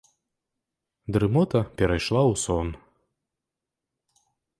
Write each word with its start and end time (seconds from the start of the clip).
Дрымота 1.15 1.61
перайшла 1.81 2.21
ў 2.31 2.39
сон. 2.45 2.67